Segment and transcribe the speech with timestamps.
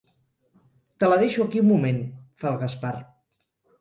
[1.03, 2.95] Te la deixo aquí un moment —fa el Gaspar.